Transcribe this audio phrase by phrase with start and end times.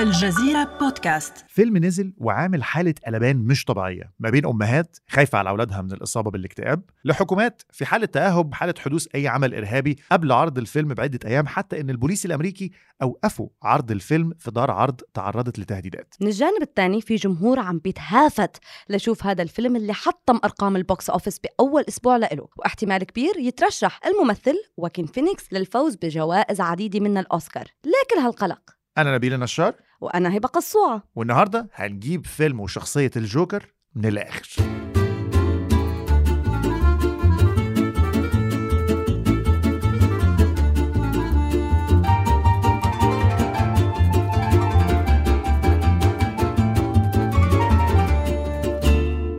[0.00, 1.44] الجزيرة بودكاست.
[1.48, 6.30] فيلم نزل وعامل حالة غليان مش طبيعية ما بين أمهات خايفة على أولادها من الإصابة
[6.30, 11.46] بالاكتئاب لحكومات في حالة تأهب حال حدوث أي عمل إرهابي قبل عرض الفيلم بعدة أيام
[11.46, 12.70] حتى إن البوليس الأمريكي
[13.02, 16.14] أوقفوا عرض الفيلم في دار عرض تعرضت لتهديدات.
[16.20, 18.56] من الجانب الثاني في جمهور عم بيتهافت
[18.88, 24.00] لشوف هذا الفيلم اللي حطم أرقام ال box office بأول أسبوع له واحتمال كبير يترشح
[24.06, 27.64] الممثل واكين فينيكس للفوز بجوائز عديدة من الأوسكار.
[27.84, 28.60] ليه كل هالقلق.
[28.98, 34.48] أنا نبيل نشار وأنا هبة قصوعه والنهاردة هنجيب فيلم وشخصية الجوكر من الآخر.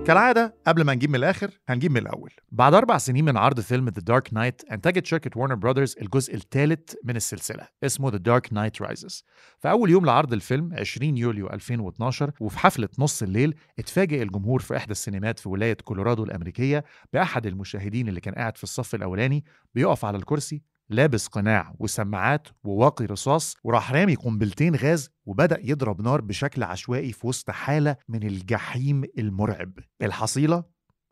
[0.08, 2.32] كالعادة قبل ما نجيب من الآخر هنجيب من الأول.
[2.52, 6.94] بعد أربع سنين من عرض فيلم The Dark Knight أنتجت شركة وارنر براذرز الجزء الثالث
[7.04, 9.24] من السلسلة اسمه The Dark Knight Rises.
[9.60, 14.78] في أول يوم لعرض الفيلم 20 يوليو 2012 وفي حفلة نص الليل اتفاجئ الجمهور في
[14.78, 16.84] إحدى السينمات في ولاية كولورادو الأمريكية
[17.14, 20.62] بأحد المشاهدين اللي كان قاعد في الصف الأولاني بيقف على الكرسي
[20.92, 27.28] لابس قناع وسماعات وواقي رصاص وراح رامي قنبلتين غاز وبدأ يضرب نار بشكل عشوائي في
[27.28, 29.72] وسط حالة من الجحيم المرعب.
[30.02, 30.64] الحصيلة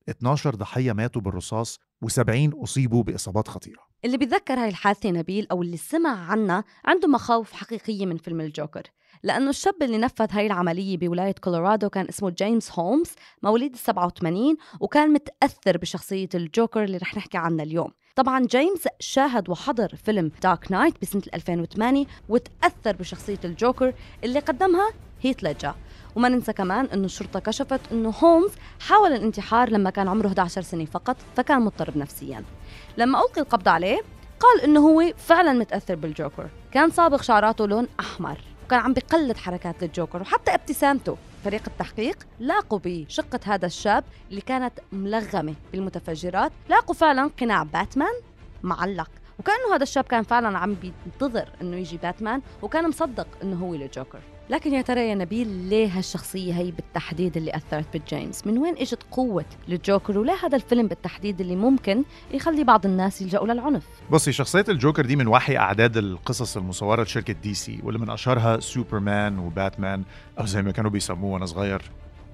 [0.10, 3.90] 12 ضحية ماتوا بالرصاص و70 أصيبوا بإصابات خطيرة.
[4.06, 8.84] اللي بيتذكر هاي الحادثة نبيل أو اللي سمع عنها عنده مخاوف حقيقية من فيلم الجوكر
[9.24, 13.10] لأنه الشاب اللي نفذ هاي العملية بولاية كولورادو كان اسمه جيمس هولمز
[13.44, 17.92] مواليد ال 87 وكان متأثر بشخصية الجوكر اللي رح نحكي عنها اليوم.
[18.16, 23.94] طبعا جيمس شاهد وحضر فيلم Dark Knight بسنة 2008 وتأثر بشخصية الجوكر
[24.24, 24.90] اللي قدمها
[25.22, 25.76] هيث ليدجر.
[26.16, 30.86] وما ننسى كمان إنه الشرطة كشفت إنه هولمز حاول الانتحار لما كان عمره 11 سنة
[30.86, 32.44] فقط فكان مضطرب نفسيا.
[32.98, 34.02] لما ألقي القبض عليه
[34.40, 36.50] قال إنه هو فعلا متأثر بالجوكر.
[36.72, 41.18] كان صابغ شعراته لون أحمر وكان عم بقلد حركات الجوكر وحتى ابتسامته.
[41.44, 48.14] فريق التحقيق لاقوا بشقة هذا الشاب اللي كانت ملغمة بالمتفجرات لاقوا فعلا قناع باتمان
[48.64, 49.10] معلق.
[49.40, 54.20] وكأنه هذا الشاب كان فعلا عم بينتظر إنه يجي باتمان وكان مصدق إنه هو الجوكر
[54.50, 59.00] لكن يا ترى يا نبيل ليه هالشخصية هي بالتحديد اللي أثرت بجيمس؟ من وين إجت
[59.12, 64.66] قوة الجوكر وليه هذا الفيلم بالتحديد اللي ممكن يخلي بعض الناس يلجأوا للعنف؟ بصي شخصية
[64.70, 70.04] الجوكر دي من وحي أعداد القصص المصورة لشركة دي سي واللي من أشهرها سوبرمان وباتمان
[70.40, 71.82] أو زي ما كانوا بيسموه وأنا صغير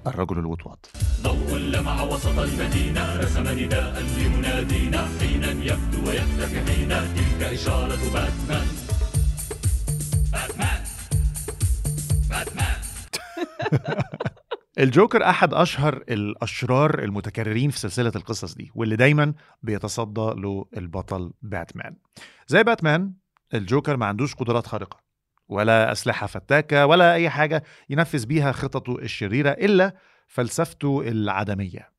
[0.06, 0.90] الرجل الوطواط.
[1.22, 8.66] ضوء لمع وسط المدينة رسم نداء لمنادينا حينا يبدو ويختفي حينا تلك إشارة باتمان
[10.32, 10.82] باتمان
[12.30, 12.76] باتمان
[14.78, 21.96] الجوكر أحد أشهر الأشرار المتكررين في سلسلة القصص دي واللي دايما بيتصدى له البطل باتمان.
[22.46, 23.12] زي باتمان
[23.54, 25.05] الجوكر ما عندوش قدرات خارقة.
[25.48, 29.94] ولا أسلحة فتاكة ولا أي حاجة ينفذ بيها خططه الشريرة إلا
[30.26, 31.90] فلسفته العدمية.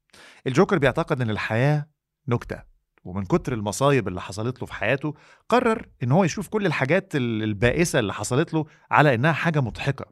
[0.47, 1.87] الجوكر بيعتقد إن الحياة
[2.27, 2.63] نكتة
[3.03, 5.13] ومن كتر المصايب اللي حصلت له في حياته
[5.49, 10.05] قرر إن هو يشوف كل الحاجات ال- البائسة اللي حصلت له على إنها حاجة مضحكة.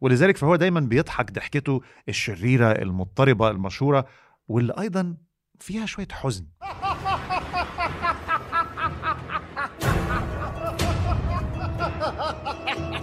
[0.00, 4.06] ولذلك فهو دايما بيضحك ضحكته الشريرة المضطربة المشهورة
[4.48, 5.16] واللي أيضا
[5.60, 6.46] فيها شوية حزن.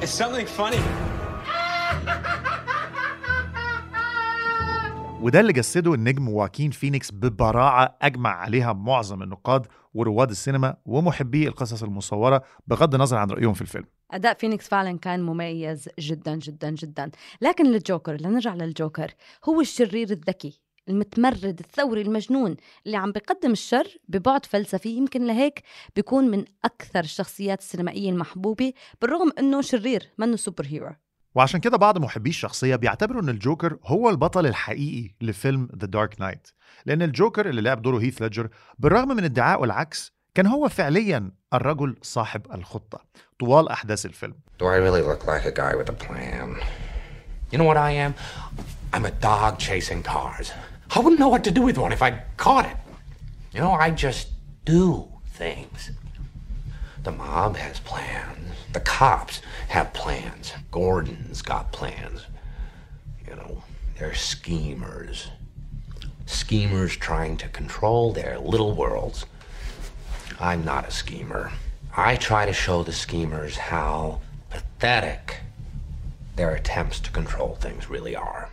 [0.02, 0.80] Is something funny?
[5.22, 11.84] وده اللي جسده النجم واكين فينيكس ببراعة أجمع عليها معظم النقاد ورواد السينما ومحبي القصص
[11.84, 13.86] المصورة بغض النظر عن رأيهم في الفيلم.
[14.12, 17.12] أداء فينيكس فعلا كان مميز جدا جدا جدا.
[17.42, 19.14] لكن الجوكر لنرجع للجوكر.
[19.50, 20.62] هو الشرير الذكي.
[20.90, 22.56] المتمرد الثوري المجنون
[22.86, 25.62] اللي عم بيقدم الشر ببعد فلسفي يمكن لهيك
[25.96, 30.92] بيكون من أكثر الشخصيات السينمائية المحبوبة بالرغم أنه شرير منه superhero
[31.36, 36.48] وعشان كده بعض محبي الشخصية بيعتبروا إن الجوكر هو البطل الحقيقي لفيلم The Dark Knight
[36.86, 41.96] لأن الجوكر اللي لعب دوره هيث ليدجر بالرغم من ادعائه العكس كان هو فعليا الرجل
[42.02, 43.00] صاحب الخطة
[43.40, 46.56] طوال أحداث الفيلم Do I really look like a guy with a plan?
[47.52, 48.14] You know what I am?
[48.94, 50.52] I'm a dog chasing cars.
[50.92, 52.78] I wouldn't know what to do with one if I caught it.
[53.54, 54.30] You know, I just
[54.66, 55.92] do things.
[57.04, 58.54] The mob has plans.
[58.74, 60.54] The cops have plans.
[60.72, 62.26] Gordon's got plans.
[63.28, 63.64] You know,
[63.98, 65.30] they're schemers.
[66.26, 69.26] Schemers trying to control their little worlds.
[70.40, 71.52] I'm not a schemer.
[71.96, 75.38] I try to show the schemers how pathetic
[76.36, 78.50] their attempts to control things really are.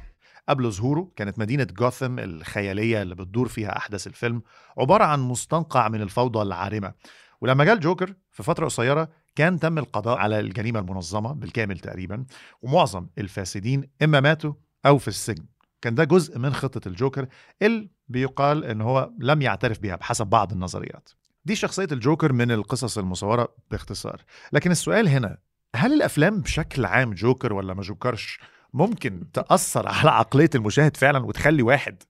[0.48, 4.42] قبل ظهوره كانت مدينة جوثم الخيالية اللي بتدور فيها أحداث الفيلم
[4.78, 6.92] عبارة عن مستنقع من الفوضى العارمة.
[7.40, 12.24] ولما جاء الجوكر في فترة قصيرة كان تم القضاء على الجريمة المنظمة بالكامل تقريبا
[12.62, 14.52] ومعظم الفاسدين إما ماتوا
[14.86, 15.44] أو في السجن.
[15.82, 17.26] كان ده جزء من خطة الجوكر
[17.62, 21.08] اللي بيقال إن هو لم يعترف بها بحسب بعض النظريات.
[21.44, 24.24] دي شخصية الجوكر من القصص المصورة باختصار.
[24.52, 25.38] لكن السؤال هنا
[25.76, 28.40] هل الأفلام بشكل عام جوكر ولا ما جوكرش؟
[28.76, 32.02] ممكن تأثر على عقلية المشاهد فعلا وتخلي واحد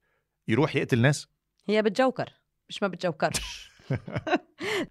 [0.49, 1.29] يروح يقتل ناس؟
[1.67, 2.33] هي بتجوكر
[2.69, 3.71] مش ما بتجوكرش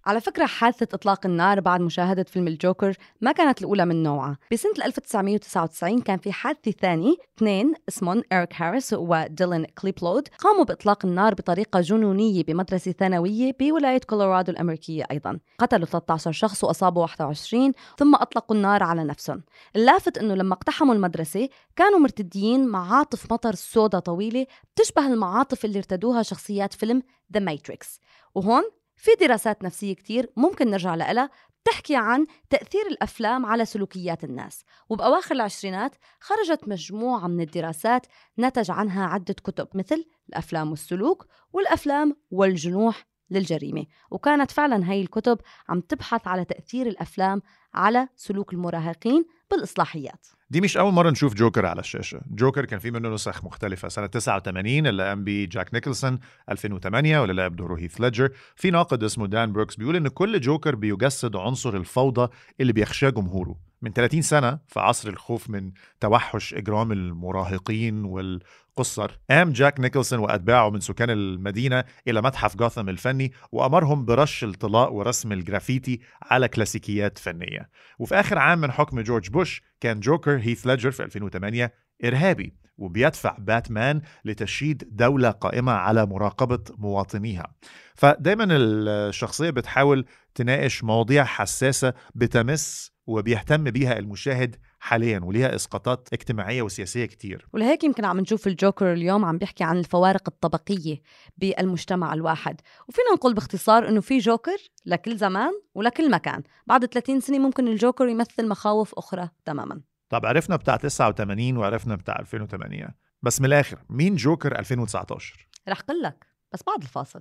[0.05, 4.37] على فكرة حادثة إطلاق النار بعد مشاهدة فيلم الجوكر ما كانت الأولى من نوعها.
[4.51, 11.33] بسنة 1999 كان في حادثة ثاني اثنين اسمهم إريك هاريس وديلان كليبولد قاموا بإطلاق النار
[11.33, 15.39] بطريقة جنونية بمدرسة ثانوية بولاية كولورادو الأمريكية أيضا.
[15.59, 19.43] قتلوا 13 شخص وأصابوا 21 ثم أطلقوا النار على نفسهم.
[19.75, 26.23] اللافت أنه لما اقتحموا المدرسة كانوا مرتديين معاطف مطر سودا طويلة بتشبه المعاطف اللي ارتدوها
[26.23, 27.03] شخصيات فيلم
[27.33, 27.99] The Matrix
[28.35, 28.63] وهون
[29.05, 31.29] في دراسات نفسية كتير ممكن نرجع لها
[31.63, 34.63] بتحكي عن تأثير الأفلام على سلوكيات الناس.
[34.89, 38.05] وبأواخر العشرينات خرجت مجموعة من الدراسات
[38.39, 43.85] نتج عنها عدة كتب مثل الأفلام والسلوك والأفلام والجنوح للجريمة.
[44.11, 47.41] وكانت فعلا هاي الكتب عم تبحث على تأثير الأفلام
[47.73, 50.27] على سلوك المراهقين بالإصلاحيات.
[50.55, 52.21] دي مش أول مرة نشوف جوكر على الشاشة.
[52.31, 56.19] جوكر كان في منه نسخ مختلفة سنة 89 اللي قام بيه جاك نيكلسون
[56.51, 58.29] 2008 واللي لعب دوره هيث ليدجر.
[58.55, 62.31] في ناقد اسمه دان بروكس بيقول إن كل جوكر بيجسد عنصر الفوضى
[62.61, 63.55] اللي بيخشاه جمهوره.
[63.85, 70.69] من 30 سنة في عصر الخوف من توحش إجرام المراهقين والقصر قاد جاك نيكلسون وأتباعه
[70.69, 77.69] من سكان المدينة إلى متحف جوثام الفني وأمرهم برش الطلاء ورسم الجرافيتي على كلاسيكيات فنية.
[77.99, 81.73] وفي آخر عام من حكم جورج بوش كان جوكر هيث ليدجر في 2008
[82.05, 87.55] إرهابي وبيدفع باتمان لتشييد دولة قائمة على مراقبة مواطنيها.
[87.95, 90.05] فدايما الشخصية بتحاول
[90.35, 97.47] تناقش مواضيع حساسة بتمس وبيهتم بيها المشاهد حاليا وليها إسقاطات اجتماعية وسياسية كتير.
[97.53, 101.01] ولهيك يمكن عم نشوف الجوكر اليوم عم بيحكي عن الفوارق الطبقية
[101.37, 102.61] بالمجتمع الواحد.
[102.87, 106.43] وفينا نقول باختصار إنه في جوكر لكل زمان ولكل مكان.
[106.67, 109.81] بعد 30 سنة ممكن الجوكر يمثل مخاوف أخرى تماما.
[110.09, 116.01] طب عرفنا بتاع 89 وعرفنا بتاع 2008 بس من الآخر مين جوكر 2019 رح قل
[116.01, 117.19] لك بس بعد الفاصل.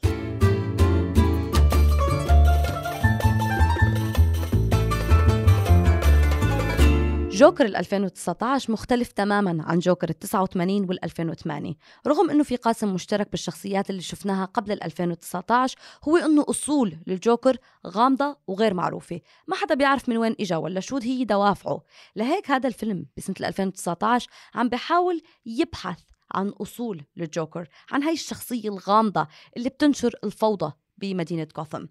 [7.34, 11.74] جوكر ال 2019 مختلف تماما عن جوكر ال 89 وال 2008
[12.06, 17.56] رغم إنه في قاسم مشترك بالشخصيات اللي شفناها قبل ال 2019 هو إنه أصول للجوكر
[17.86, 19.20] غامضة وغير معروفة.
[19.46, 21.82] ما حدا بيعرف من وين إجا ولا شو هي دوافعه.
[22.16, 25.98] لهيك هذا الفيلم بسنة 2019 عم بحاول يبحث
[26.32, 29.26] عن أصول للجوكر عن هاي الشخصية الغامضة
[29.56, 31.84] اللي بتنشر الفوضى بمدينة غوثم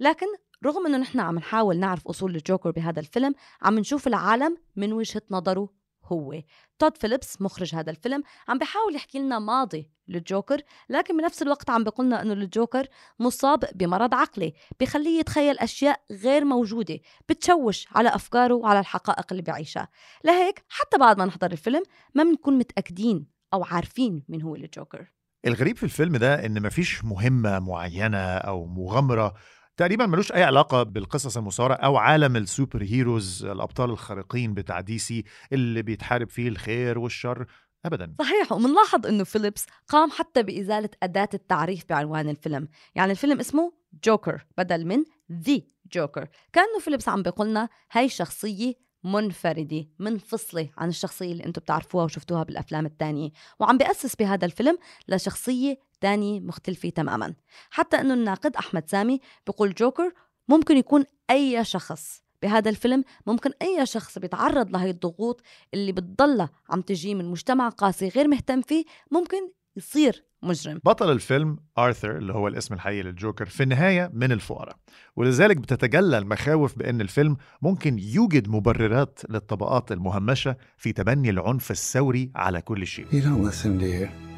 [0.00, 0.26] لكن
[0.64, 5.22] رغم إنه نحن عم نحاول نعرف أصول الجوكر بهذا الفيلم عم نشوف العالم من وجهة
[5.30, 5.68] نظره
[6.04, 6.42] هو.
[6.78, 11.84] تود فيليبس مخرج هذا الفيلم عم بيحاول يحكي لنا ماضي للجوكر لكن بنفس الوقت عم
[11.84, 12.86] بيقولنا إنه الجوكر
[13.18, 16.98] مصاب بمرض عقلي بخليه يتخيل أشياء غير موجودة
[17.28, 19.88] بتشوش على أفكاره وعلى الحقائق اللي بيعيشها
[20.24, 21.82] لهيك حتى بعد ما نحضر الفيلم
[22.14, 25.12] ما بنكون متأكدين أو عارفين مين هو الجوكر.
[25.46, 29.34] الغريب في الفيلم ده إن مفيش مهمة معينة أو مغامرة
[29.80, 35.24] تقريبا ملوش أي علاقة بالقصص المصورة أو عالم ال superheroes الأبطال الخارقين بتاع دي سي
[35.52, 37.46] اللي بيتحارب فيه الخير والشر
[37.84, 38.14] ابدا.
[38.18, 42.68] صحيح ومنلاحظ إنه فيليبس قام حتى بإزالة أداة التعريف بعنوان الفيلم.
[42.94, 43.72] يعني الفيلم اسمه
[44.04, 45.60] جوكر بدل من The
[45.92, 46.28] Joker.
[46.52, 48.74] كأنه فيليبس عم بيقولنا هاي شخصية
[49.04, 53.30] منفردة منفصلة عن الشخصية اللي أنتم بتعرفوها وشفتوها بالأفلام التانية.
[53.60, 54.78] وعم بيأسس بهذا الفيلم
[55.08, 57.34] لشخصية تانية مختلفة تماما.
[57.70, 60.12] حتى أنه الناقد أحمد سامي بيقول جوكر
[60.48, 65.42] ممكن يكون أي شخص بهذا الفيلم ممكن أي شخص بيتعرض لهي الضغوط
[65.74, 70.80] اللي بتضلها عم تجي من مجتمع قاسي غير مهتم فيه ممكن يصير مجرم.
[70.84, 74.76] بطل الفيلم آرثر اللي هو الاسم الحقيقي للجوكر في النهاية من الفقراء.
[75.16, 82.62] ولذلك بتتجلى المخاوف بأن الفيلم ممكن يوجد مبررات للطبقات المهمشة في تبني العنف الثوري على
[82.62, 83.06] كل شيء.
[83.06, 84.29] You don't listen, do you?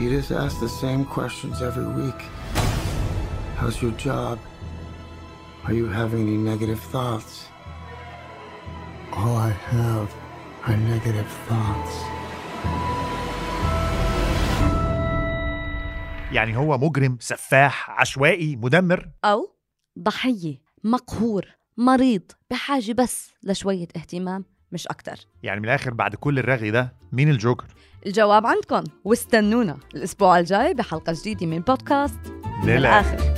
[0.00, 2.20] You just ask the same questions every week.
[3.60, 4.38] How's your job?
[5.66, 7.32] Are you having any negative thoughts?
[9.18, 10.08] All I have
[10.68, 11.94] are negative thoughts.
[16.32, 19.54] يعني هو مجرم سفاح عشوائي مدمر أو
[19.98, 26.70] ضحية مقهور مريض بحاجة بس لشوية اهتمام مش أكتر يعني من الآخر بعد كل الرغي
[26.70, 27.66] ده مين الجوكر؟
[28.06, 32.18] الجواب عندكم واستنونا الأسبوع الجاي بحلقة جديدة من بودكاست
[32.64, 33.37] للآخر.